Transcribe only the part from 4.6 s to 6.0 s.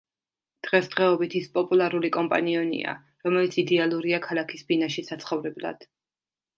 ბინაში საცხოვრებლად.